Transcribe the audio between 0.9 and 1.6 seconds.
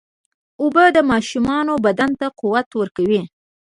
د ماشوم